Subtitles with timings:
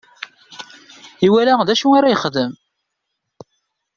[1.25, 2.51] Iwala d acu ara yexdem.